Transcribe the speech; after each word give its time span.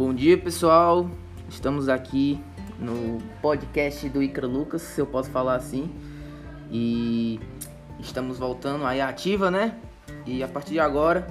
Bom 0.00 0.14
dia, 0.14 0.38
pessoal. 0.38 1.10
Estamos 1.46 1.86
aqui 1.86 2.42
no 2.78 3.18
podcast 3.42 4.08
do 4.08 4.22
Icra 4.22 4.46
Lucas, 4.46 4.80
se 4.80 4.98
eu 4.98 5.06
posso 5.06 5.30
falar 5.30 5.56
assim. 5.56 5.90
E 6.70 7.38
estamos 7.98 8.38
voltando 8.38 8.86
aí 8.86 8.98
ativa, 8.98 9.50
né? 9.50 9.76
E 10.24 10.42
a 10.42 10.48
partir 10.48 10.72
de 10.72 10.80
agora 10.80 11.26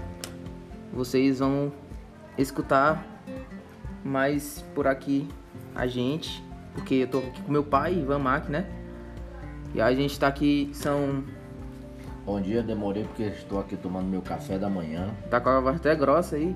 vocês 0.93 1.39
vão 1.39 1.73
escutar 2.37 3.03
mais 4.05 4.63
por 4.75 4.85
aqui 4.85 5.27
a 5.73 5.87
gente, 5.87 6.43
porque 6.75 6.93
eu 6.93 7.07
tô 7.07 7.17
aqui 7.17 7.41
com 7.41 7.51
meu 7.51 7.63
pai, 7.63 7.95
Ivan 7.95 8.19
Mac, 8.19 8.49
né? 8.49 8.69
E 9.73 9.81
a 9.81 9.91
gente 9.95 10.19
tá 10.19 10.27
aqui, 10.27 10.69
são. 10.73 11.23
Bom 12.23 12.39
dia, 12.39 12.61
demorei 12.61 13.03
porque 13.03 13.23
estou 13.23 13.59
aqui 13.59 13.75
tomando 13.75 14.05
meu 14.05 14.21
café 14.21 14.59
da 14.59 14.69
manhã. 14.69 15.09
Tá 15.27 15.41
com 15.41 15.49
a 15.49 15.59
voz 15.59 15.77
até 15.77 15.95
grossa 15.95 16.35
aí. 16.35 16.55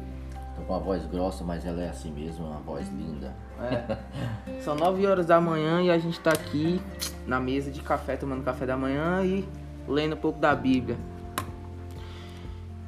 Tô 0.56 0.62
com 0.62 0.76
a 0.76 0.80
voz 0.80 1.06
grossa, 1.06 1.44
mas 1.44 1.66
ela 1.66 1.82
é 1.82 1.90
assim 1.90 2.12
mesmo, 2.12 2.46
uma 2.46 2.60
voz 2.60 2.88
linda. 2.90 3.36
É. 3.60 4.62
São 4.62 4.76
9 4.76 5.06
horas 5.08 5.26
da 5.26 5.42
manhã 5.42 5.82
e 5.82 5.90
a 5.90 5.98
gente 5.98 6.20
tá 6.20 6.32
aqui 6.32 6.82
na 7.26 7.40
mesa 7.40 7.72
de 7.72 7.82
café, 7.82 8.16
tomando 8.16 8.44
café 8.44 8.66
da 8.66 8.78
manhã 8.78 9.24
e 9.24 9.48
lendo 9.88 10.16
um 10.16 10.20
pouco 10.20 10.40
da 10.40 10.54
Bíblia. 10.54 10.98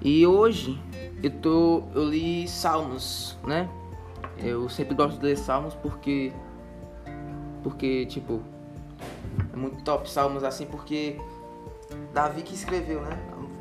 E 0.02 0.26
hoje 0.28 0.80
eu 1.24 1.32
tô. 1.32 1.84
eu 1.96 2.04
li 2.08 2.48
Salmos, 2.48 3.36
né? 3.44 3.68
Eu 4.38 4.70
sempre 4.70 4.94
gosto 4.94 5.18
de 5.18 5.26
ler 5.26 5.38
Salmos 5.38 5.74
porque. 5.74 6.32
Porque, 7.64 8.06
tipo, 8.06 8.42
é 9.52 9.56
muito 9.56 9.84
top 9.84 10.08
Salmos 10.08 10.44
assim, 10.44 10.68
porque 10.68 11.20
Davi 12.14 12.44
que 12.44 12.54
escreveu, 12.54 13.02
né? 13.02 13.18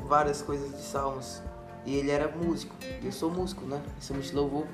Várias 0.07 0.41
coisas 0.41 0.69
de 0.69 0.83
Salmos. 0.83 1.41
E 1.85 1.95
ele 1.95 2.11
era 2.11 2.27
músico. 2.27 2.75
Eu 3.03 3.11
sou 3.11 3.31
músico, 3.31 3.65
né? 3.65 3.81
Eu 3.85 4.01
sou 4.01 4.17
de 4.17 4.33
louvor. 4.33 4.65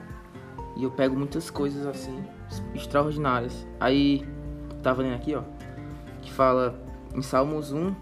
E 0.77 0.83
eu 0.83 0.91
pego 0.91 1.15
muitas 1.15 1.49
coisas 1.49 1.85
assim, 1.85 2.23
extraordinárias. 2.73 3.67
Aí, 3.79 4.25
tava 4.81 5.01
lendo 5.01 5.15
aqui, 5.15 5.35
ó, 5.35 5.43
que 6.21 6.31
fala 6.31 6.79
em 7.13 7.21
Salmos 7.21 7.71
1. 7.73 7.93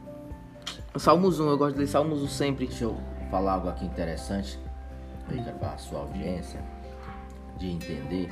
Salmos 0.97 1.39
1, 1.39 1.49
eu 1.49 1.57
gosto 1.57 1.73
de 1.73 1.79
ler 1.79 1.87
Salmos 1.87 2.21
1 2.21 2.27
sempre. 2.27 2.67
Deixa 2.67 2.83
eu 2.83 2.97
falar 3.31 3.53
algo 3.53 3.69
aqui 3.69 3.85
interessante 3.85 4.59
para 5.59 5.73
a 5.73 5.77
sua 5.77 5.99
audiência 5.99 6.63
de 7.57 7.69
entender. 7.69 8.29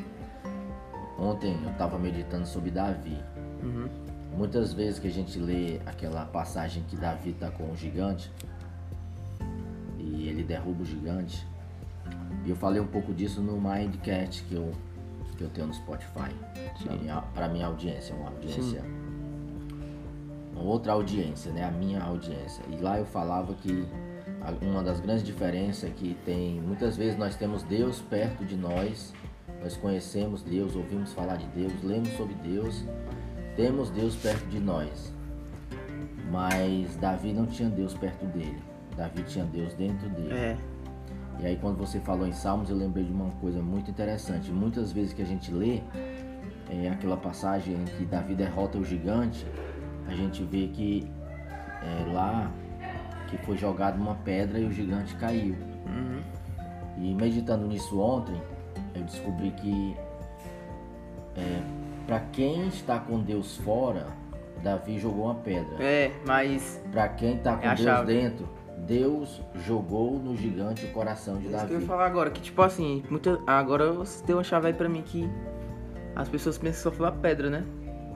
Ontem 1.18 1.60
eu 1.64 1.72
estava 1.72 1.98
meditando 1.98 2.46
sobre 2.46 2.70
Davi. 2.70 3.18
Uhum. 3.64 3.90
Muitas 4.36 4.72
vezes 4.74 5.00
que 5.00 5.08
a 5.08 5.12
gente 5.12 5.40
lê 5.40 5.80
aquela 5.86 6.26
passagem 6.26 6.84
que 6.88 6.96
Davi 6.96 7.32
está 7.32 7.50
com 7.50 7.72
o 7.72 7.76
gigante 7.76 8.32
ele 10.38 10.44
derruba 10.44 10.84
o 10.84 10.86
gigante. 10.86 11.46
E 12.46 12.50
eu 12.50 12.56
falei 12.56 12.80
um 12.80 12.88
pouco 12.88 13.14
disso 13.14 13.42
no 13.42 13.60
Mindcat 13.60 14.44
que 14.44 14.56
eu, 14.56 14.72
que 15.36 15.44
eu 15.44 15.50
tenho 15.50 15.68
no 15.68 15.74
Spotify. 15.74 16.32
Para 17.34 17.48
minha 17.48 17.66
audiência, 17.66 18.16
uma 18.16 18.30
audiência. 18.30 18.82
Sim. 18.82 19.08
Uma 20.54 20.64
outra 20.64 20.94
audiência, 20.94 21.52
né? 21.52 21.64
A 21.64 21.72
minha 21.72 22.02
audiência. 22.02 22.64
E 22.70 22.78
lá 22.78 22.98
eu 22.98 23.06
falava 23.06 23.54
que 23.56 23.86
uma 24.62 24.84
das 24.84 25.00
grandes 25.00 25.24
diferenças 25.24 25.90
é 25.90 25.94
que 25.94 26.16
tem 26.24 26.62
muitas 26.62 26.96
vezes 26.96 27.18
nós 27.18 27.36
temos 27.36 27.64
Deus 27.64 28.00
perto 28.02 28.46
de 28.46 28.56
nós, 28.56 29.14
nós 29.62 29.76
conhecemos 29.76 30.42
Deus, 30.42 30.76
ouvimos 30.76 31.12
falar 31.14 31.36
de 31.36 31.48
Deus, 31.48 31.74
lemos 31.84 32.10
sobre 32.10 32.36
Deus, 32.36 32.86
temos 33.56 33.90
Deus 33.90 34.16
perto 34.16 34.46
de 34.48 34.60
nós. 34.60 35.12
Mas 36.32 36.96
Davi 36.98 37.34
não 37.34 37.46
tinha 37.46 37.70
Deus 37.70 37.94
perto 37.94 38.26
dele. 38.28 38.62
Davi 38.98 39.24
tinha 39.24 39.46
Deus 39.46 39.74
dentro 39.76 40.10
dele. 40.10 40.34
É. 40.34 40.58
E 41.40 41.46
aí 41.46 41.56
quando 41.62 41.78
você 41.78 42.00
falou 42.00 42.28
em 42.28 42.32
Salmos, 42.34 42.70
eu 42.70 42.76
lembrei 42.76 43.04
de 43.06 43.12
uma 43.12 43.30
coisa 43.40 43.62
muito 43.62 43.92
interessante. 43.92 44.52
Muitas 44.52 44.92
vezes 44.92 45.14
que 45.14 45.22
a 45.22 45.26
gente 45.26 45.52
lê 45.52 45.82
é, 46.70 46.90
aquela 46.90 47.16
passagem 47.16 47.76
em 47.76 47.86
que 47.86 48.06
Davi 48.06 48.34
derrota 48.34 48.78
o 48.78 48.84
gigante, 48.84 49.46
a 50.08 50.16
gente 50.16 50.44
vê 50.44 50.68
que 50.68 51.10
é, 51.84 52.12
lá 52.12 52.52
que 53.30 53.38
foi 53.40 53.58
jogado 53.58 53.98
uma 53.98 54.16
pedra 54.16 54.58
e 54.58 54.66
o 54.66 54.72
gigante 54.72 55.16
caiu. 55.16 55.56
Uhum. 55.86 56.22
E 56.98 57.14
meditando 57.14 57.68
nisso 57.68 58.00
ontem, 58.00 58.42
eu 58.96 59.04
descobri 59.04 59.52
que 59.52 59.96
é, 61.36 61.62
para 62.08 62.22
quem 62.32 62.68
está 62.68 63.00
com 63.00 63.20
Deus 63.20 63.58
fora, 63.58 64.08
Davi 64.64 64.98
jogou 64.98 65.26
uma 65.26 65.36
pedra. 65.36 65.76
É, 65.84 66.12
mas. 66.26 66.82
Para 66.92 67.10
quem 67.10 67.36
está 67.36 67.58
com 67.58 67.66
É 67.66 67.76
Deus 67.76 67.82
chave. 67.82 68.14
dentro, 68.14 68.50
Deus 68.86 69.42
jogou 69.66 70.20
no 70.20 70.36
gigante 70.36 70.86
o 70.86 70.90
coração 70.92 71.38
de 71.38 71.48
Isso 71.48 71.50
que 71.50 71.56
eu 71.56 71.62
ia 71.68 71.74
Davi. 71.74 71.86
falar 71.86 72.06
agora, 72.06 72.30
que 72.30 72.42
tipo 72.42 72.62
assim, 72.62 73.04
muita... 73.10 73.40
agora 73.46 73.92
você 73.92 74.24
deu 74.26 74.38
uma 74.38 74.44
chave 74.44 74.68
aí 74.68 74.74
pra 74.74 74.88
mim 74.88 75.02
que 75.02 75.30
as 76.16 76.30
pessoas 76.30 76.58
pensam 76.58 76.74
que 76.74 76.84
só 76.84 76.92
foi 76.92 77.08
a 77.08 77.12
pedra, 77.12 77.50
né? 77.50 77.64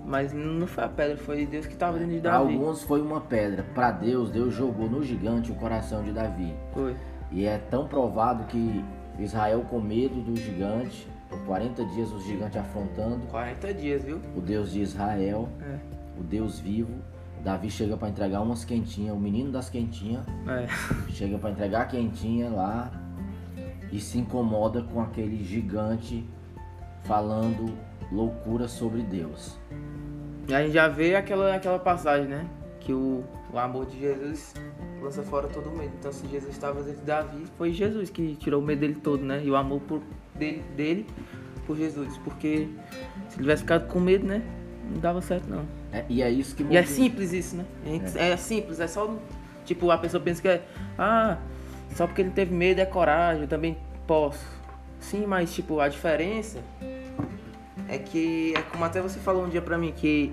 Mas 0.06 0.34
não 0.34 0.66
foi 0.68 0.84
a 0.84 0.90
pedra, 0.90 1.18
foi 1.18 1.46
Deus 1.46 1.66
que 1.68 1.76
tava 1.76 1.98
dentro 2.00 2.14
de 2.14 2.22
Davi. 2.22 2.54
alguns 2.54 2.84
foi 2.84 3.02
uma 3.02 3.22
pedra, 3.22 3.64
para 3.76 3.92
Deus, 3.92 4.30
Deus 4.32 4.54
jogou 4.54 4.90
no 4.90 5.04
gigante 5.04 5.52
o 5.52 5.56
coração 5.56 6.04
de 6.04 6.12
Davi. 6.12 6.54
Foi. 6.74 6.96
E 7.32 7.46
é 7.46 7.58
tão 7.58 7.88
provado 7.88 8.46
que 8.46 8.84
Israel 9.20 9.64
com 9.70 9.80
medo 9.80 10.16
do 10.22 10.36
gigante, 10.36 11.08
por 11.30 11.40
40 11.46 11.86
dias 11.86 12.12
o 12.12 12.20
gigante 12.20 12.58
afrontando 12.58 13.26
40 13.28 13.74
dias, 13.74 14.04
viu? 14.04 14.20
o 14.36 14.42
Deus 14.42 14.72
de 14.72 14.82
Israel, 14.82 15.48
É. 15.62 15.78
o 16.20 16.24
Deus 16.24 16.60
vivo. 16.60 16.92
Davi 17.44 17.70
chega 17.70 17.98
para 17.98 18.10
entregar 18.10 18.42
umas 18.42 18.64
quentinhas, 18.64 19.16
o 19.16 19.20
menino 19.20 19.52
das 19.52 19.70
quentinhas, 19.70 20.26
É. 20.48 20.68
chega 21.10 21.38
para 21.38 21.50
entregar 21.52 21.82
a 21.82 21.86
quentinha 21.86 22.50
lá 22.50 22.92
e 23.92 24.00
se 24.00 24.18
incomoda 24.20 24.82
com 24.84 25.02
aquele 25.02 25.44
gigante 25.44 26.26
falando 27.04 27.74
loucura 28.12 28.68
sobre 28.68 29.02
Deus. 29.02 29.58
E 30.48 30.54
a 30.54 30.62
gente 30.62 30.74
já 30.74 30.88
vê 30.88 31.16
aquela, 31.16 31.56
aquela 31.56 31.80
passagem, 31.80 32.28
né? 32.28 32.46
Que 32.80 32.94
o, 32.94 33.24
o 33.54 33.58
amor 33.58 33.86
de 33.86 34.00
Jesus 34.00 34.54
lança 35.02 35.24
fora 35.24 35.48
todo 35.48 35.70
o 35.70 35.78
medo. 35.78 35.92
Então 36.00 36.12
se 36.12 36.28
Jesus 36.28 36.52
estava 36.52 36.82
dentro 36.84 37.00
de 37.00 37.06
Davi, 37.06 37.44
foi 37.58 37.72
Jesus 37.74 38.10
que 38.10 38.36
tirou 38.36 38.62
o 38.62 38.66
medo 38.66 38.80
dele 38.82 38.96
todo, 38.96 39.24
né? 39.24 39.42
E 39.44 39.50
o 39.50 39.56
amor 39.56 39.82
por, 39.82 40.02
dele, 40.36 40.64
dele 40.76 41.06
por 41.66 41.76
Jesus. 41.78 42.18
Porque 42.20 42.68
se 43.30 43.36
ele 43.38 43.44
tivesse 43.44 43.62
ficado 43.64 43.88
com 43.88 44.00
medo, 44.00 44.26
né? 44.28 44.42
Não 44.92 45.00
dava 45.00 45.22
certo 45.22 45.48
não. 45.50 45.64
É, 45.94 46.06
e 46.08 46.22
é 46.22 46.30
isso 46.30 46.56
que 46.56 46.64
E 46.64 46.78
é 46.78 46.84
simples 46.84 47.34
isso, 47.34 47.56
né? 47.58 47.66
Gente- 47.86 48.18
É. 48.18 48.38
simples, 48.38 48.80
é 48.80 48.88
só. 48.88 49.14
Tipo, 49.66 49.92
a 49.92 49.98
pessoa 49.98 50.22
pensa 50.22 50.42
que 50.42 50.48
é. 50.48 50.62
Ah, 50.98 51.38
só 51.96 52.08
porque 52.08 52.22
ele 52.22 52.32
teve 52.32 52.54
medo 52.54 52.80
é 52.80 52.86
coragem, 52.86 53.44
eu 53.44 53.48
também 53.48 53.78
posso. 54.08 54.46
Sim, 55.00 55.26
mas 55.26 55.54
tipo, 55.54 55.80
a 55.80 55.90
diferença 55.90 56.60
é 57.90 57.98
que 57.98 58.54
é 58.56 58.62
como 58.62 58.84
até 58.86 59.02
você 59.02 59.20
falou 59.20 59.46
um 59.46 59.50
dia 59.50 59.62
pra 59.62 59.78
mim 59.78 59.92
que 59.96 60.32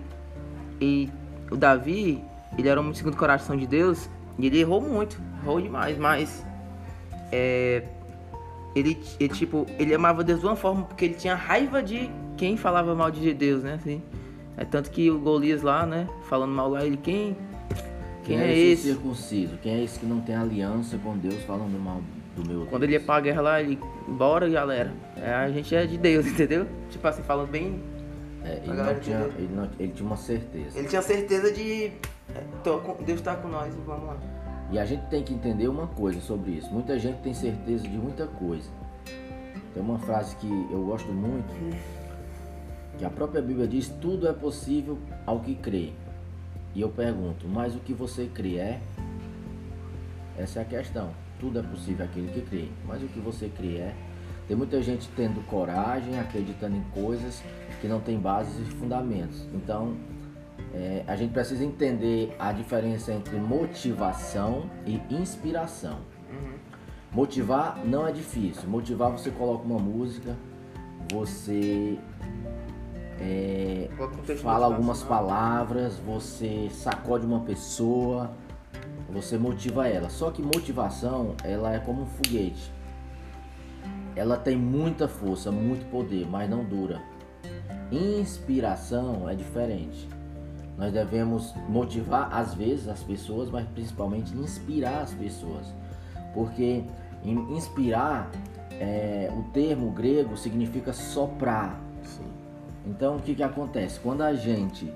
e 0.80 1.08
o 1.50 1.56
Davi, 1.56 2.22
ele 2.56 2.68
era 2.68 2.80
um 2.80 2.94
segundo 2.94 3.16
coração 3.16 3.56
de 3.56 3.66
Deus 3.66 4.08
e 4.38 4.46
ele 4.46 4.60
errou 4.60 4.80
muito, 4.80 5.20
errou 5.42 5.60
demais, 5.60 5.98
mas 5.98 6.44
é, 7.32 7.82
ele, 8.74 8.98
ele, 9.18 9.34
tipo, 9.34 9.66
ele 9.78 9.94
amava 9.94 10.22
Deus 10.22 10.40
de 10.40 10.46
uma 10.46 10.54
forma 10.56 10.84
porque 10.84 11.04
ele 11.06 11.14
tinha 11.14 11.34
raiva 11.34 11.82
de 11.82 12.10
quem 12.36 12.56
falava 12.56 12.94
mal 12.94 13.10
de 13.10 13.32
Deus, 13.34 13.62
né? 13.64 13.74
Assim, 13.74 14.00
é 14.58 14.64
tanto 14.64 14.90
que 14.90 15.10
o 15.10 15.18
Golias 15.18 15.62
lá, 15.62 15.86
né, 15.86 16.06
falando 16.28 16.52
mal 16.52 16.68
lá, 16.68 16.84
ele 16.84 16.96
quem 16.98 17.36
quem 18.24 18.38
é 18.38 18.54
esse? 18.54 18.82
circunciso? 18.92 19.56
Quem 19.62 19.72
é 19.72 19.84
esse 19.84 19.98
que 20.00 20.04
não 20.06 20.20
tem 20.20 20.34
aliança 20.34 20.98
com 20.98 21.16
Deus 21.16 21.42
falando 21.44 21.78
mal 21.82 22.02
do 22.36 22.42
meu 22.46 22.58
Deus? 22.58 22.68
Quando 22.68 22.82
ele 22.82 22.92
ia 22.92 23.00
pra 23.00 23.20
guerra 23.20 23.40
lá, 23.40 23.62
ele, 23.62 23.78
bora 24.06 24.46
galera, 24.48 24.92
é, 25.16 25.32
a 25.32 25.50
gente 25.50 25.74
é 25.74 25.86
de 25.86 25.96
Deus, 25.96 26.26
entendeu? 26.28 26.66
Tipo 26.90 27.08
assim, 27.08 27.22
falando 27.22 27.48
bem 27.50 27.80
É, 28.44 28.60
ele, 28.64 28.74
não 28.74 29.00
tinha, 29.00 29.18
ele, 29.38 29.48
não- 29.54 29.68
ele 29.78 29.92
tinha 29.92 30.06
uma 30.06 30.16
certeza. 30.16 30.78
Ele 30.78 30.88
tinha 30.88 31.00
certeza 31.02 31.50
de. 31.52 31.84
é, 32.34 32.42
tô 32.62 32.78
com- 32.80 33.02
Deus 33.02 33.20
tá 33.22 33.34
com 33.34 33.48
nós 33.48 33.74
e 33.74 33.78
vamos 33.86 34.06
lá. 34.06 34.16
E 34.70 34.78
a 34.78 34.84
gente 34.84 35.06
tem 35.06 35.22
que 35.22 35.32
entender 35.32 35.66
uma 35.66 35.86
coisa 35.86 36.20
sobre 36.20 36.50
isso. 36.50 36.70
Muita 36.70 36.98
gente 36.98 37.20
tem 37.22 37.32
certeza 37.32 37.84
de 37.88 37.96
muita 37.96 38.26
coisa. 38.26 38.68
Tem 39.72 39.82
uma 39.82 39.98
frase 39.98 40.36
que 40.36 40.46
eu 40.70 40.82
gosto 40.84 41.10
muito, 41.10 41.48
que 42.98 43.04
a 43.04 43.10
própria 43.10 43.40
Bíblia 43.40 43.66
diz: 43.66 43.88
tudo 44.00 44.28
é 44.28 44.32
possível 44.32 44.98
ao 45.24 45.40
que 45.40 45.54
crê. 45.54 45.92
E 46.74 46.80
eu 46.80 46.88
pergunto, 46.90 47.48
mas 47.48 47.74
o 47.74 47.78
que 47.78 47.94
você 47.94 48.26
crê 48.32 48.56
é? 48.56 48.80
Essa 50.36 50.60
é 50.60 50.62
a 50.62 50.64
questão. 50.64 51.10
Tudo 51.40 51.60
é 51.60 51.62
possível 51.62 52.04
àquele 52.04 52.28
que 52.32 52.42
crê, 52.42 52.68
mas 52.86 53.02
o 53.02 53.06
que 53.06 53.20
você 53.20 53.48
crê 53.48 53.76
é? 53.76 53.94
Tem 54.46 54.56
muita 54.56 54.82
gente 54.82 55.08
tendo 55.14 55.44
coragem, 55.46 56.18
acreditando 56.18 56.76
em 56.76 56.82
coisas 56.92 57.42
que 57.80 57.86
não 57.86 58.00
tem 58.00 58.18
bases 58.18 58.66
e 58.66 58.70
fundamentos. 58.72 59.46
Então, 59.54 59.96
é, 60.74 61.04
a 61.06 61.14
gente 61.16 61.32
precisa 61.32 61.64
entender 61.64 62.34
a 62.38 62.52
diferença 62.52 63.12
entre 63.12 63.36
motivação 63.36 64.68
e 64.86 65.00
inspiração. 65.14 65.98
Motivar 67.12 67.78
não 67.84 68.06
é 68.06 68.12
difícil. 68.12 68.68
Motivar 68.68 69.10
você 69.10 69.30
coloca 69.30 69.64
uma 69.64 69.78
música, 69.78 70.36
você 71.12 71.98
é, 73.20 73.88
fala 74.42 74.66
algumas 74.66 74.98
motivacional. 74.98 75.28
palavras, 75.28 75.98
você 75.98 76.68
sacode 76.70 77.26
uma 77.26 77.40
pessoa, 77.40 78.30
você 79.10 79.36
motiva 79.36 79.88
ela. 79.88 80.08
Só 80.08 80.30
que 80.30 80.42
motivação, 80.42 81.34
ela 81.42 81.74
é 81.74 81.78
como 81.78 82.02
um 82.02 82.06
foguete. 82.06 82.72
ela 84.14 84.36
tem 84.36 84.56
muita 84.56 85.06
força, 85.06 85.50
muito 85.50 85.88
poder, 85.90 86.26
mas 86.28 86.48
não 86.50 86.64
dura. 86.64 87.00
Inspiração 87.90 89.28
é 89.28 89.34
diferente. 89.34 90.08
Nós 90.76 90.92
devemos 90.92 91.54
motivar 91.68 92.32
às 92.32 92.54
vezes 92.54 92.88
as 92.88 93.02
pessoas, 93.02 93.50
mas 93.50 93.66
principalmente 93.68 94.32
inspirar 94.36 95.02
as 95.02 95.12
pessoas. 95.12 95.66
Porque 96.34 96.84
inspirar, 97.24 98.30
é, 98.72 99.30
o 99.36 99.50
termo 99.52 99.90
grego 99.90 100.36
significa 100.36 100.92
soprar. 100.92 101.80
Sim. 102.04 102.37
Então 102.88 103.16
o 103.16 103.20
que, 103.20 103.34
que 103.34 103.42
acontece? 103.42 104.00
Quando 104.00 104.22
a 104.22 104.32
gente 104.32 104.90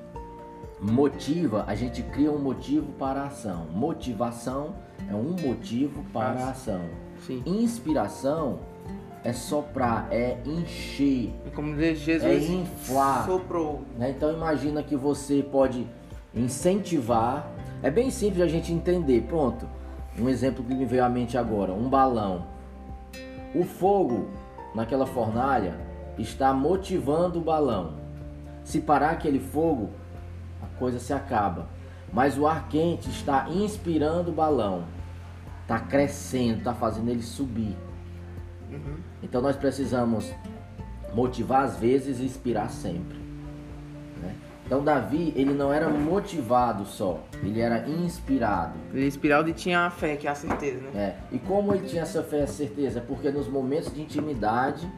motiva, 0.81 1.65
a 1.69 1.75
gente 1.75 2.03
cria 2.03 2.33
um 2.33 2.39
motivo 2.39 2.91
para 2.93 3.21
a 3.21 3.27
ação. 3.27 3.67
Motivação 3.71 4.75
é 5.09 5.15
um 5.15 5.37
motivo 5.47 6.03
para 6.13 6.41
a 6.41 6.51
ação. 6.51 6.81
Sim. 7.27 7.43
Inspiração 7.45 8.61
é 9.23 9.33
soprar, 9.33 10.09
é 10.11 10.39
encher. 10.47 11.33
É 11.47 11.51
como 11.51 11.77
Jesus 11.77 12.25
é 12.25 12.37
inflar. 12.37 13.27
soprou. 13.27 13.83
Né? 13.99 14.11
Então 14.11 14.33
imagina 14.33 14.83
que 14.83 14.97
você 14.97 15.43
pode 15.43 15.87
incentivar. 16.35 17.47
É 17.83 17.91
bem 17.91 18.11
simples 18.11 18.43
a 18.43 18.49
gente 18.49 18.73
entender. 18.73 19.23
Pronto. 19.29 19.69
Um 20.19 20.29
exemplo 20.29 20.65
que 20.65 20.75
me 20.75 20.85
veio 20.85 21.05
à 21.05 21.09
mente 21.09 21.37
agora, 21.39 21.73
um 21.73 21.89
balão. 21.89 22.47
O 23.55 23.65
fogo 23.65 24.29
naquela 24.75 25.07
fornalha 25.07 25.92
está 26.19 26.53
motivando 26.53 27.39
o 27.39 27.43
balão. 27.43 27.95
Se 28.65 28.81
parar 28.81 29.11
aquele 29.11 29.41
fogo, 29.41 29.91
a 30.63 30.79
coisa 30.79 30.99
se 30.99 31.13
acaba. 31.13 31.67
Mas 32.13 32.39
o 32.39 32.47
ar 32.47 32.69
quente 32.69 33.09
está 33.09 33.49
inspirando 33.49 34.31
o 34.31 34.35
balão. 34.35 34.85
Está 35.63 35.81
crescendo, 35.81 36.59
está 36.59 36.75
fazendo 36.75 37.09
ele 37.09 37.23
subir. 37.23 37.77
Uhum. 38.71 38.97
Então 39.23 39.41
nós 39.41 39.57
precisamos 39.57 40.33
motivar 41.15 41.65
às 41.65 41.77
vezes 41.77 42.21
e 42.21 42.25
inspirar 42.25 42.69
sempre. 42.71 43.19
Né? 44.21 44.35
Então 44.67 44.83
Davi, 44.83 45.33
ele 45.37 45.53
não 45.53 45.73
era 45.73 45.89
motivado 45.89 46.85
só, 46.85 47.21
ele 47.43 47.61
era 47.61 47.89
inspirado. 47.89 48.75
Ele 48.93 49.07
inspirado 49.07 49.49
e 49.49 49.53
tinha 49.53 49.81
a 49.81 49.91
fé, 49.91 50.17
que 50.17 50.27
é 50.27 50.31
a 50.31 50.35
certeza, 50.35 50.81
né? 50.81 50.91
É. 50.95 51.17
E 51.35 51.39
como 51.39 51.75
ele 51.75 51.87
tinha 51.87 52.03
essa 52.03 52.23
fé 52.23 52.41
e 52.41 52.43
a 52.43 52.47
certeza? 52.47 53.01
Porque 53.01 53.31
nos 53.31 53.49
momentos 53.49 53.93
de 53.93 54.01
intimidade, 54.01 54.91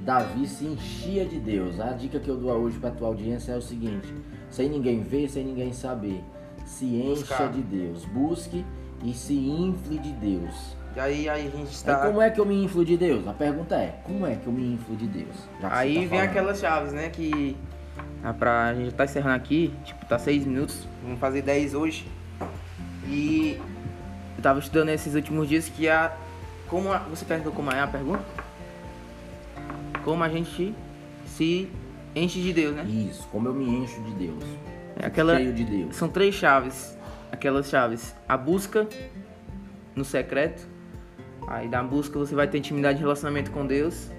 Davi 0.00 0.46
se 0.46 0.64
enchia 0.64 1.24
de 1.24 1.38
Deus. 1.38 1.78
A 1.80 1.92
dica 1.92 2.18
que 2.18 2.28
eu 2.28 2.36
dou 2.36 2.50
hoje 2.52 2.78
para 2.78 2.90
a 2.90 2.92
tua 2.92 3.08
audiência 3.08 3.52
é 3.52 3.56
o 3.56 3.62
seguinte: 3.62 4.12
sem 4.50 4.68
ninguém 4.68 5.02
ver, 5.02 5.28
sem 5.28 5.44
ninguém 5.44 5.72
saber, 5.72 6.22
se 6.64 6.84
encha 6.84 7.46
de 7.48 7.62
Deus. 7.62 8.04
Busque 8.06 8.64
e 9.04 9.12
se 9.12 9.34
infle 9.34 9.98
de 9.98 10.12
Deus. 10.12 10.76
E 10.94 11.00
aí, 11.00 11.28
aí 11.28 11.46
a 11.46 11.50
gente 11.50 11.70
está. 11.70 11.92
E 11.92 12.06
como 12.06 12.20
é 12.20 12.30
que 12.30 12.38
eu 12.38 12.44
me 12.44 12.64
inflo 12.64 12.84
de 12.84 12.96
Deus? 12.96 13.26
A 13.26 13.32
pergunta 13.32 13.76
é: 13.76 14.00
como 14.04 14.26
é 14.26 14.34
que 14.34 14.46
eu 14.46 14.52
me 14.52 14.74
inflo 14.74 14.94
de 14.96 15.06
Deus? 15.06 15.36
aí 15.62 15.94
tá 15.94 16.00
vem 16.00 16.08
falando. 16.08 16.24
aquelas 16.24 16.60
chaves, 16.60 16.92
né? 16.92 17.08
Que. 17.08 17.56
Ah, 18.22 18.32
pra, 18.32 18.68
a 18.68 18.74
gente 18.74 18.94
tá 18.94 19.04
encerrando 19.04 19.34
aqui, 19.34 19.74
tipo, 19.84 20.06
tá 20.06 20.18
seis 20.18 20.46
minutos, 20.46 20.86
vamos 21.02 21.18
fazer 21.18 21.42
10 21.42 21.74
hoje. 21.74 22.06
E 23.08 23.60
eu 24.36 24.42
tava 24.42 24.60
estudando 24.60 24.90
esses 24.90 25.14
últimos 25.14 25.48
dias 25.48 25.68
que 25.68 25.88
a. 25.88 26.12
Como 26.68 26.92
a, 26.92 26.98
você 26.98 27.24
perguntou 27.24 27.52
como 27.52 27.70
é 27.70 27.80
a 27.80 27.86
pergunta? 27.86 28.22
Como 30.04 30.22
a 30.22 30.28
gente 30.28 30.74
se 31.26 31.68
enche 32.14 32.40
de 32.40 32.52
Deus, 32.52 32.76
né? 32.76 32.84
Isso, 32.84 33.26
como 33.30 33.48
eu 33.48 33.54
me 33.54 33.64
encho 33.64 34.00
de 34.02 34.12
Deus. 34.12 34.44
É 34.96 35.06
aquela, 35.06 35.36
cheio 35.36 35.52
de 35.52 35.64
Deus. 35.64 35.96
São 35.96 36.08
três 36.08 36.34
chaves. 36.34 36.98
Aquelas 37.30 37.68
chaves. 37.68 38.14
A 38.28 38.36
busca 38.36 38.86
no 39.94 40.04
secreto, 40.04 40.66
Aí 41.46 41.68
da 41.68 41.82
busca 41.82 42.18
você 42.18 42.34
vai 42.34 42.46
ter 42.46 42.58
intimidade 42.58 42.98
de 42.98 43.02
relacionamento 43.02 43.50
com 43.50 43.66
Deus. 43.66 44.10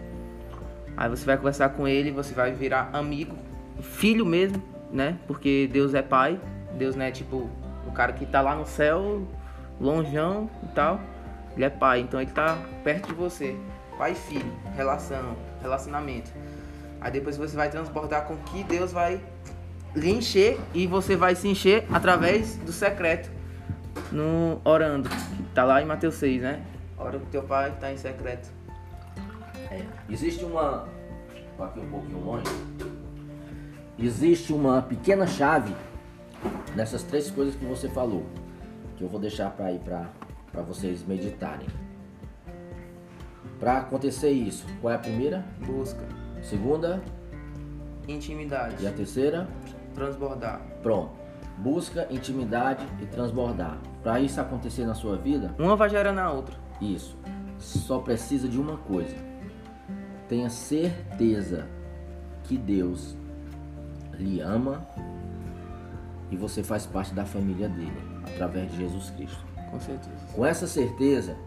Aí 0.95 1.09
você 1.09 1.25
vai 1.25 1.37
conversar 1.37 1.69
com 1.69 1.87
ele, 1.87 2.11
você 2.11 2.33
vai 2.33 2.51
virar 2.51 2.89
amigo, 2.93 3.35
filho 3.81 4.25
mesmo, 4.25 4.61
né? 4.91 5.17
Porque 5.25 5.69
Deus 5.71 5.93
é 5.93 6.01
pai. 6.01 6.39
Deus 6.77 6.95
não 6.95 7.05
é 7.05 7.11
tipo 7.11 7.49
o 7.87 7.91
cara 7.91 8.13
que 8.13 8.25
tá 8.25 8.41
lá 8.41 8.55
no 8.55 8.65
céu, 8.65 9.27
longeão 9.79 10.49
e 10.63 10.67
tal. 10.67 10.99
Ele 11.55 11.65
é 11.65 11.69
pai, 11.69 12.01
então 12.01 12.21
ele 12.21 12.31
tá 12.31 12.57
perto 12.83 13.07
de 13.07 13.13
você. 13.13 13.55
Pai 13.97 14.11
e 14.11 14.15
filho, 14.15 14.51
relação, 14.75 15.35
relacionamento. 15.61 16.31
Aí 16.99 17.11
depois 17.11 17.37
você 17.37 17.55
vai 17.55 17.69
transbordar 17.69 18.25
com 18.25 18.37
que 18.37 18.63
Deus 18.63 18.91
vai 18.91 19.21
lhe 19.95 20.11
encher 20.11 20.59
e 20.73 20.87
você 20.87 21.15
vai 21.15 21.35
se 21.35 21.47
encher 21.47 21.85
através 21.91 22.55
do 22.57 22.71
secreto, 22.71 23.29
no 24.11 24.59
orando. 24.63 25.09
Tá 25.53 25.63
lá 25.63 25.81
em 25.81 25.85
Mateus 25.85 26.15
6, 26.15 26.41
né? 26.41 26.63
hora 27.03 27.19
que 27.19 27.25
teu 27.27 27.43
pai 27.43 27.69
está 27.69 27.91
em 27.91 27.97
secreto. 27.97 28.49
É. 29.69 29.83
Existe 30.09 30.43
uma. 30.43 30.87
Aqui 31.59 31.79
um 31.79 31.89
pouquinho 31.89 32.19
longe. 32.19 32.45
Existe 33.97 34.51
uma 34.51 34.81
pequena 34.81 35.27
chave 35.27 35.73
nessas 36.75 37.03
três 37.03 37.29
coisas 37.29 37.55
que 37.55 37.65
você 37.65 37.87
falou. 37.89 38.25
Que 38.97 39.03
eu 39.03 39.07
vou 39.07 39.19
deixar 39.19 39.51
para 39.51 39.71
ir 39.71 39.79
para 39.79 40.61
vocês 40.61 41.05
meditarem. 41.05 41.67
Para 43.63 43.77
acontecer 43.77 44.29
isso, 44.29 44.65
qual 44.81 44.91
é 44.91 44.97
a 44.97 44.99
primeira? 44.99 45.45
Busca. 45.65 46.05
Segunda? 46.41 47.01
Intimidade. 48.05 48.83
E 48.83 48.85
a 48.85 48.91
terceira? 48.91 49.47
Transbordar. 49.95 50.59
Pronto. 50.81 51.13
Busca, 51.59 52.05
intimidade 52.11 52.85
e 53.01 53.05
transbordar. 53.05 53.77
Para 54.03 54.19
isso 54.19 54.41
acontecer 54.41 54.85
na 54.85 54.93
sua 54.93 55.15
vida, 55.15 55.55
uma 55.57 55.77
vai 55.77 55.89
gerando 55.89 56.19
a 56.19 56.29
outra. 56.29 56.57
Isso. 56.81 57.17
Só 57.57 57.99
precisa 57.99 58.49
de 58.49 58.59
uma 58.59 58.75
coisa. 58.75 59.15
Tenha 60.27 60.49
certeza 60.49 61.65
que 62.43 62.57
Deus 62.57 63.15
lhe 64.11 64.41
ama 64.41 64.85
e 66.29 66.35
você 66.35 66.61
faz 66.61 66.85
parte 66.85 67.13
da 67.13 67.23
família 67.23 67.69
dele 67.69 68.03
através 68.27 68.69
de 68.71 68.75
Jesus 68.79 69.09
Cristo. 69.11 69.39
Com 69.71 69.79
certeza. 69.79 70.17
Com 70.35 70.45
essa 70.45 70.67
certeza, 70.67 71.37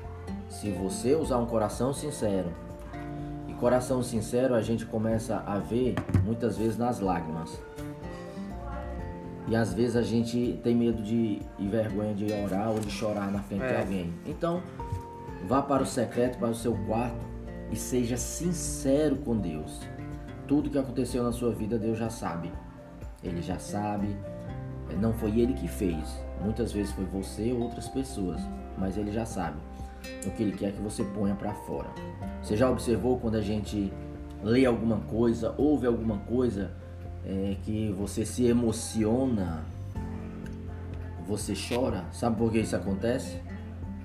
se 0.60 0.70
você 0.70 1.14
usar 1.14 1.36
um 1.36 1.46
coração 1.46 1.92
sincero, 1.92 2.50
e 3.46 3.52
coração 3.54 4.02
sincero 4.02 4.54
a 4.54 4.62
gente 4.62 4.86
começa 4.86 5.42
a 5.46 5.58
ver 5.58 5.94
muitas 6.24 6.56
vezes 6.56 6.78
nas 6.78 6.98
lágrimas. 6.98 7.60
E 9.48 9.54
às 9.54 9.72
vezes 9.74 9.96
a 9.96 10.02
gente 10.02 10.58
tem 10.64 10.74
medo 10.74 11.02
de 11.02 11.40
e 11.58 11.68
vergonha 11.68 12.14
de 12.14 12.32
orar 12.32 12.70
ou 12.70 12.80
de 12.80 12.90
chorar 12.90 13.30
na 13.30 13.40
frente 13.40 13.62
é. 13.62 13.68
de 13.68 13.76
alguém. 13.76 14.14
Então, 14.26 14.62
Vá 15.46 15.62
para 15.62 15.82
o 15.82 15.86
secreto, 15.86 16.38
para 16.38 16.48
o 16.48 16.54
seu 16.54 16.74
quarto 16.86 17.24
e 17.70 17.76
seja 17.76 18.16
sincero 18.16 19.16
com 19.16 19.36
Deus. 19.36 19.80
Tudo 20.48 20.70
que 20.70 20.78
aconteceu 20.78 21.22
na 21.22 21.30
sua 21.30 21.52
vida, 21.52 21.78
Deus 21.78 21.98
já 21.98 22.10
sabe. 22.10 22.50
Ele 23.22 23.40
já 23.40 23.56
sabe. 23.58 24.16
Não 24.98 25.12
foi 25.12 25.38
ele 25.38 25.52
que 25.52 25.68
fez. 25.68 26.18
Muitas 26.42 26.72
vezes 26.72 26.90
foi 26.92 27.04
você 27.04 27.52
ou 27.52 27.60
outras 27.60 27.86
pessoas, 27.88 28.40
mas 28.76 28.96
ele 28.96 29.12
já 29.12 29.24
sabe 29.24 29.56
o 30.26 30.30
que 30.30 30.42
ele 30.42 30.52
quer 30.52 30.72
que 30.72 30.80
você 30.80 31.04
ponha 31.04 31.34
para 31.34 31.52
fora. 31.52 31.88
Você 32.42 32.56
já 32.56 32.70
observou 32.70 33.18
quando 33.18 33.36
a 33.36 33.40
gente 33.40 33.92
lê 34.42 34.64
alguma 34.64 34.98
coisa, 35.00 35.54
ouve 35.56 35.86
alguma 35.86 36.18
coisa 36.18 36.70
é, 37.24 37.56
que 37.64 37.92
você 37.98 38.24
se 38.24 38.46
emociona, 38.46 39.64
você 41.26 41.54
chora? 41.54 42.04
Sabe 42.12 42.36
por 42.36 42.52
que 42.52 42.60
isso 42.60 42.76
acontece? 42.76 43.40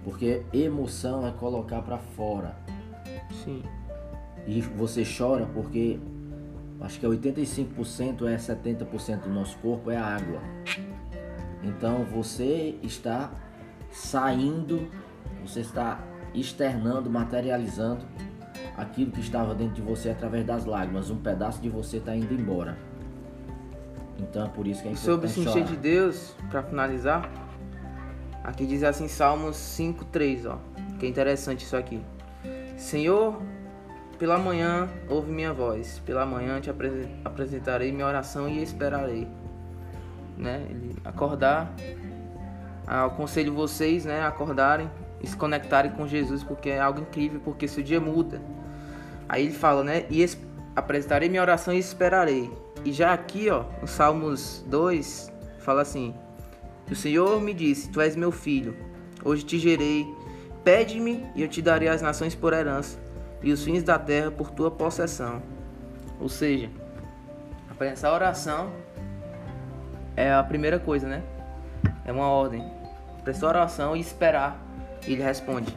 Porque 0.04 0.42
emoção 0.52 1.28
é 1.28 1.32
colocar 1.32 1.82
para 1.82 1.98
fora. 1.98 2.56
Sim. 3.44 3.64
E 4.48 4.62
você 4.62 5.04
chora 5.06 5.46
porque 5.54 6.00
acho 6.80 7.00
que 7.00 7.06
é 7.06 7.10
85% 7.10 8.28
é 8.28 8.36
70% 8.38 9.22
do 9.22 9.30
nosso 9.30 9.58
corpo 9.60 9.92
é 9.92 9.98
água. 9.98 10.42
Então 11.64 12.04
você 12.06 12.76
está 12.82 13.32
saindo, 13.92 14.88
você 15.42 15.62
está 15.62 16.00
externando, 16.34 17.10
materializando 17.10 18.06
aquilo 18.78 19.12
que 19.12 19.20
estava 19.20 19.54
dentro 19.54 19.76
de 19.76 19.82
você 19.82 20.10
através 20.10 20.46
das 20.46 20.66
lágrimas. 20.66 21.10
Um 21.10 21.18
pedaço 21.18 21.62
de 21.62 21.70
você 21.70 21.98
está 21.98 22.16
indo 22.16 22.34
embora. 22.34 22.78
Então 24.20 24.46
é 24.46 24.50
por 24.50 24.68
isso 24.68 24.82
que 24.82 24.88
é 24.88 24.92
importante 24.92 25.12
Sobre 25.12 25.28
se 25.28 25.40
encher 25.42 25.64
de 25.64 25.76
Deus, 25.76 26.36
para 26.50 26.62
finalizar, 26.62 27.30
Aqui 28.44 28.66
diz 28.66 28.84
assim 28.84 29.08
Salmos 29.08 29.56
5:3, 29.56 30.46
ó. 30.48 30.58
Que 31.00 31.06
é 31.06 31.10
interessante 31.10 31.64
isso 31.64 31.78
aqui. 31.78 32.02
Senhor, 32.76 33.40
pela 34.18 34.38
manhã 34.38 34.90
ouve 35.08 35.32
minha 35.32 35.54
voz, 35.54 36.00
pela 36.00 36.26
manhã 36.26 36.60
te 36.60 36.72
apresentarei 37.24 37.92
minha 37.92 38.08
oração 38.08 38.50
e 38.50 38.62
esperarei. 38.62 39.28
Né? 40.38 40.66
Ele 40.70 40.96
acordar, 41.06 41.72
aconselho 42.88 43.54
vocês, 43.54 44.06
né, 44.06 44.24
acordarem 44.24 44.90
e 45.22 45.28
se 45.28 45.38
conectarem 45.38 45.92
com 45.92 46.08
Jesus, 46.08 46.44
porque 46.44 46.70
é 46.70 46.80
algo 46.80 47.02
incrível, 47.02 47.40
porque 47.44 47.68
se 47.68 47.80
o 47.80 47.84
dia 47.84 48.00
muda. 48.00 48.42
Aí 49.30 49.46
ele 49.46 49.54
fala, 49.54 49.84
né, 49.84 50.06
e 50.10 50.28
apresentarei 50.76 51.30
minha 51.30 51.42
oração 51.42 51.74
e 51.74 51.80
esperarei. 51.80 52.52
E 52.84 52.92
já 52.92 53.14
aqui, 53.14 53.50
ó, 53.50 53.66
no 53.80 53.88
Salmos 53.88 54.64
2, 54.68 55.32
fala 55.60 55.82
assim: 55.82 56.14
o 56.92 56.96
Senhor 56.96 57.40
me 57.40 57.54
disse: 57.54 57.90
Tu 57.90 58.02
és 58.02 58.18
meu 58.18 58.34
filho, 58.34 58.76
hoje 59.24 59.46
te 59.46 59.58
gerei. 59.58 60.06
Pede-me 60.62 61.26
e 61.34 61.42
eu 61.42 61.48
te 61.48 61.62
darei 61.62 61.88
as 61.88 62.02
nações 62.02 62.36
por 62.36 62.52
herança 62.54 63.00
e 63.42 63.52
os 63.52 63.64
fins 63.64 63.82
da 63.82 63.98
terra 63.98 64.30
por 64.30 64.52
tua 64.52 64.70
possessão. 64.70 65.42
Ou 66.20 66.28
seja, 66.28 66.70
essa 67.80 68.12
oração 68.12 68.72
é 70.16 70.32
a 70.34 70.44
primeira 70.44 70.78
coisa, 70.80 71.08
né? 71.08 71.24
É 72.06 72.12
uma 72.12 72.28
ordem. 72.28 72.70
Prestar 73.24 73.48
oração 73.48 73.96
e 73.96 74.02
esperar. 74.02 74.62
E 75.08 75.14
ele 75.14 75.24
responde. 75.24 75.76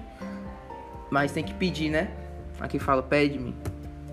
Mas 1.10 1.32
tem 1.32 1.44
que 1.44 1.54
pedir, 1.54 1.90
né? 1.90 2.10
Aqui 2.60 2.78
fala, 2.78 3.02
pede-me. 3.02 3.54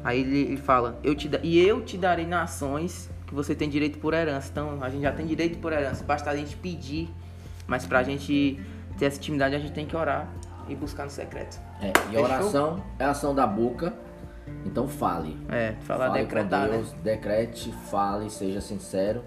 Aí 0.04 0.22
ele, 0.22 0.40
ele, 0.40 0.58
fala, 0.58 1.00
eu 1.04 1.16
te 1.16 1.30
da... 1.30 1.40
e 1.44 1.60
eu 1.60 1.82
te 1.82 1.98
darei 1.98 2.26
nações 2.26 3.10
que 3.28 3.34
você 3.34 3.54
tem 3.54 3.70
direito 3.70 4.00
por 4.00 4.14
herança. 4.14 4.50
Então 4.52 4.84
a 4.84 4.90
gente 4.90 5.02
já 5.02 5.12
tem 5.12 5.26
direito 5.26 5.60
por 5.60 5.72
herança. 5.72 6.04
Basta 6.04 6.30
a 6.30 6.36
gente 6.36 6.56
pedir. 6.56 7.10
Mas 7.68 7.86
pra 7.86 8.04
gente 8.04 8.60
ter 8.98 9.06
essa 9.06 9.18
intimidade, 9.18 9.56
a 9.56 9.60
gente 9.60 9.72
tem 9.72 9.86
que 9.86 9.96
orar 9.96 10.28
e 10.68 10.76
buscar 10.76 11.06
no 11.06 11.10
secreto. 11.10 11.60
É, 11.82 11.90
e 11.90 12.10
Fechou? 12.10 12.24
oração 12.24 12.84
é 13.00 13.06
a 13.06 13.12
ação 13.12 13.34
da 13.34 13.48
boca. 13.48 13.94
Então 14.66 14.88
fale. 14.88 15.38
É, 15.50 15.76
falar 15.82 16.10
fale 16.10 16.24
decretar, 16.24 16.70
Deus, 16.70 16.92
né? 16.92 17.00
decrete, 17.04 17.72
fale, 17.90 18.30
seja 18.30 18.60
sincero. 18.60 19.24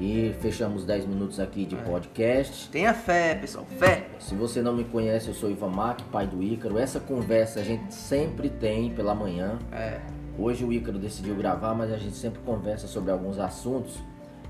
E 0.00 0.34
fechamos 0.40 0.86
10 0.86 1.04
minutos 1.04 1.38
aqui 1.38 1.66
de 1.66 1.76
é. 1.76 1.78
podcast. 1.82 2.70
Tenha 2.70 2.94
fé, 2.94 3.34
pessoal, 3.34 3.66
fé. 3.78 4.06
Se 4.18 4.34
você 4.34 4.62
não 4.62 4.74
me 4.74 4.84
conhece, 4.84 5.28
eu 5.28 5.34
sou 5.34 5.50
Ivan 5.50 5.68
Mac, 5.68 6.00
pai 6.10 6.26
do 6.26 6.42
Ícaro. 6.42 6.78
Essa 6.78 6.98
conversa 6.98 7.60
a 7.60 7.62
gente 7.62 7.92
sempre 7.92 8.48
tem 8.48 8.94
pela 8.94 9.14
manhã. 9.14 9.58
É. 9.70 10.00
Hoje 10.38 10.64
o 10.64 10.72
Ícaro 10.72 10.98
decidiu 10.98 11.34
gravar, 11.34 11.74
mas 11.74 11.92
a 11.92 11.98
gente 11.98 12.16
sempre 12.16 12.40
conversa 12.46 12.86
sobre 12.86 13.12
alguns 13.12 13.38
assuntos. 13.38 13.98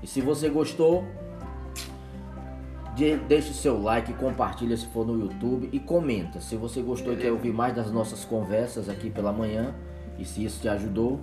E 0.01 0.07
se 0.07 0.21
você 0.21 0.47
gostou, 0.47 1.03
deixe 3.27 3.51
o 3.51 3.53
seu 3.53 3.81
like, 3.81 4.13
compartilha 4.13 4.77
se 4.77 4.85
for 4.85 5.05
no 5.05 5.19
YouTube 5.19 5.67
e 5.73 5.79
comenta. 5.79 6.39
Se 6.39 6.55
você 6.55 6.81
gostou 6.81 7.11
e 7.11 7.17
quer 7.17 7.31
ouvir 7.31 7.51
mais 7.51 7.75
das 7.75 7.91
nossas 7.91 8.23
conversas 8.23 8.87
aqui 8.87 9.09
pela 9.09 9.33
manhã 9.33 9.75
e 10.17 10.23
se 10.23 10.45
isso 10.45 10.61
te 10.61 10.69
ajudou, 10.69 11.19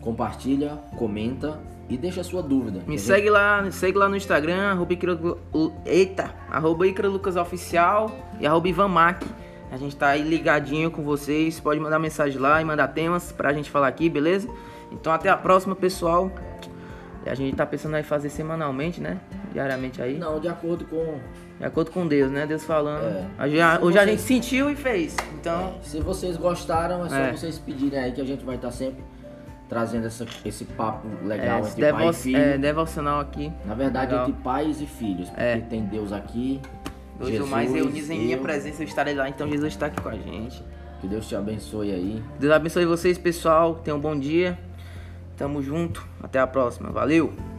compartilha, 0.00 0.76
comenta 0.96 1.58
e 1.92 1.98
deixa 1.98 2.22
a 2.22 2.24
sua 2.24 2.42
dúvida. 2.42 2.82
Me 2.86 2.98
segue 2.98 3.22
gente... 3.22 3.30
lá, 3.30 3.60
me 3.60 3.70
segue 3.70 3.98
lá 3.98 4.08
no 4.08 4.16
Instagram, 4.16 4.70
arroba 4.70 4.92
Icaro, 4.94 5.38
eita, 5.84 6.34
arroba 6.50 6.86
Oficial 7.42 8.10
e 8.40 8.46
arroba 8.46 8.68
Ivan 8.68 8.88
Mac. 8.88 9.22
A 9.70 9.76
gente 9.76 9.94
tá 9.96 10.08
aí 10.08 10.22
ligadinho 10.22 10.90
com 10.90 11.02
vocês. 11.02 11.60
Pode 11.60 11.80
mandar 11.80 11.98
mensagem 11.98 12.38
lá 12.38 12.60
e 12.60 12.64
mandar 12.64 12.88
temas 12.88 13.30
pra 13.32 13.52
gente 13.52 13.70
falar 13.70 13.88
aqui, 13.88 14.08
beleza? 14.08 14.48
Então 14.90 15.12
até 15.12 15.28
a 15.28 15.36
próxima, 15.36 15.74
pessoal. 15.74 16.30
A 17.26 17.34
gente 17.34 17.56
tá 17.56 17.64
pensando 17.64 17.94
aí 17.94 18.02
fazer 18.02 18.30
semanalmente, 18.30 19.00
né? 19.00 19.20
Diariamente 19.52 20.02
aí. 20.02 20.18
Não, 20.18 20.40
de 20.40 20.48
acordo 20.48 20.84
com. 20.86 21.18
De 21.58 21.64
acordo 21.64 21.90
com 21.90 22.06
Deus, 22.06 22.30
né? 22.30 22.46
Deus 22.46 22.64
falando. 22.64 23.04
É. 23.04 23.26
A 23.38 23.48
gente, 23.48 23.60
hoje 23.60 23.80
vocês... 23.80 23.96
a 23.96 24.06
gente 24.06 24.22
sentiu 24.22 24.70
e 24.70 24.76
fez. 24.76 25.16
Então. 25.34 25.74
É. 25.78 25.82
Se 25.82 26.00
vocês 26.00 26.36
gostaram, 26.36 27.06
é 27.06 27.08
só 27.08 27.16
é. 27.16 27.32
vocês 27.32 27.58
pedirem 27.58 27.98
aí 27.98 28.12
que 28.12 28.20
a 28.20 28.24
gente 28.24 28.44
vai 28.44 28.56
estar 28.56 28.68
tá 28.68 28.74
sempre 28.74 29.04
trazendo 29.72 30.06
essa, 30.06 30.26
esse 30.44 30.66
papo 30.66 31.08
legal 31.24 31.64
é, 31.64 31.66
entre 31.66 31.80
devo, 31.80 31.96
pai 31.96 32.10
e 32.10 32.12
filho. 32.12 32.36
É, 32.36 32.58
devocional 32.58 33.20
aqui. 33.20 33.50
Na 33.64 33.74
verdade, 33.74 34.12
legal. 34.12 34.28
entre 34.28 34.42
pais 34.42 34.82
e 34.82 34.86
filhos. 34.86 35.30
Porque 35.30 35.42
é. 35.42 35.60
tem 35.60 35.86
Deus 35.86 36.12
aqui. 36.12 36.60
Dois 37.18 37.30
Jesus, 37.30 37.50
ou 37.50 37.56
mais 37.56 37.72
reunidos 37.72 38.10
em 38.10 38.18
minha 38.18 38.36
presença, 38.36 38.82
eu 38.82 38.86
estarei 38.86 39.14
lá. 39.14 39.30
Então 39.30 39.48
Jesus 39.48 39.72
está 39.72 39.86
aqui 39.86 39.98
com 40.02 40.10
a 40.10 40.14
gente. 40.14 40.62
Que 41.00 41.06
Deus 41.08 41.26
te 41.26 41.34
abençoe 41.34 41.90
aí. 41.90 42.22
Deus 42.38 42.52
abençoe 42.52 42.84
vocês, 42.84 43.16
pessoal. 43.16 43.76
Tenham 43.76 43.96
um 43.96 44.00
bom 44.00 44.18
dia. 44.18 44.58
Tamo 45.38 45.62
junto. 45.62 46.06
Até 46.22 46.38
a 46.38 46.46
próxima. 46.46 46.90
Valeu! 46.90 47.51